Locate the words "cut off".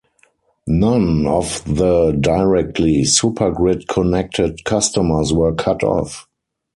5.53-6.27